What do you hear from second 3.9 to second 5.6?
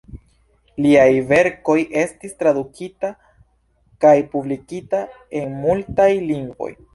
kaj publikita en